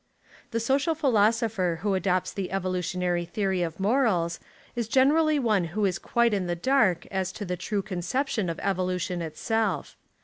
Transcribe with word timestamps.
The 0.49 0.59
social 0.59 0.95
philosopher 0.95 1.81
who 1.83 1.93
adopts 1.93 2.33
the 2.33 2.49
evo 2.51 2.71
lutionary 2.73 3.29
theory 3.29 3.61
of 3.61 3.79
morals 3.79 4.39
is 4.75 4.87
generally 4.87 5.37
one 5.37 5.65
who 5.65 5.85
is 5.85 5.99
quite 5.99 6.33
in 6.33 6.47
the 6.47 6.55
dark 6.55 7.05
as 7.11 7.31
to 7.33 7.45
the 7.45 7.55
true 7.55 7.83
concep 7.83 8.27
tion 8.29 8.49
of 8.49 8.59
evolution 8.63 9.21
itself. 9.21 9.95